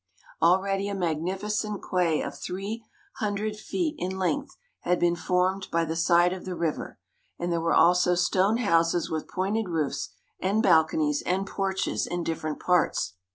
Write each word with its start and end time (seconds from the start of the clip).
Already 0.41 0.89
a 0.89 0.95
magnificent 0.95 1.83
quay 1.83 2.23
of 2.23 2.35
three 2.35 2.83
hundred 3.17 3.55
feet 3.55 3.93
in 3.99 4.17
length 4.17 4.57
had 4.79 4.99
been 4.99 5.15
formed 5.15 5.67
by 5.71 5.85
the 5.85 5.95
side 5.95 6.33
of 6.33 6.43
the 6.43 6.55
river, 6.55 6.97
and 7.37 7.51
there 7.51 7.61
were 7.61 7.75
also 7.75 8.15
stone 8.15 8.57
houses 8.57 9.11
with 9.11 9.27
pointed 9.27 9.69
roofs, 9.69 10.09
and 10.39 10.63
balconies, 10.63 11.21
and 11.21 11.45
porches, 11.45 12.07
in 12.07 12.23
different 12.23 12.59
parts. 12.59 13.13